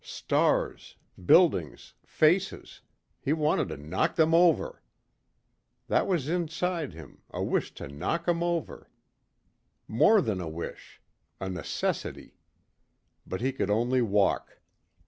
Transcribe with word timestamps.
Stars, 0.03 0.95
buildings, 1.23 1.93
faces 2.07 2.81
he 3.19 3.33
wanted 3.33 3.69
to 3.69 3.77
knock 3.77 4.15
them 4.15 4.33
over. 4.33 4.81
That 5.89 6.07
was 6.07 6.27
inside 6.27 6.93
him, 6.93 7.21
a 7.29 7.43
wish 7.43 7.71
to 7.75 7.87
knock 7.87 8.27
'em 8.27 8.41
over. 8.41 8.89
More 9.87 10.19
than 10.23 10.41
a 10.41 10.49
wish. 10.49 10.99
A 11.39 11.49
necessity. 11.49 12.39
But 13.27 13.41
he 13.41 13.51
could 13.51 13.69
only 13.69 14.01
walk. 14.01 14.57